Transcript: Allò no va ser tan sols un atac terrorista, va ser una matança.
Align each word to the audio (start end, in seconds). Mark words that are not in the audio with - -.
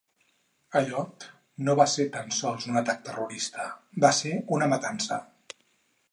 Allò 0.77 1.01
no 1.67 1.75
va 1.79 1.85
ser 1.91 2.07
tan 2.15 2.33
sols 2.37 2.65
un 2.71 2.81
atac 2.81 3.03
terrorista, 3.09 3.67
va 4.05 4.11
ser 4.21 4.33
una 4.57 4.71
matança. 4.73 5.19